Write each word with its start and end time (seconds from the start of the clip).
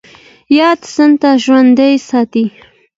ياد 0.57 0.79
سنت 0.95 1.21
ژوندی 1.43 1.93
ساتي 2.07 2.45